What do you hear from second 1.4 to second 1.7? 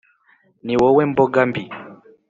mbi